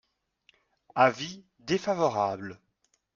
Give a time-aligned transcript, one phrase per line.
[0.95, 2.59] Avis défavorable.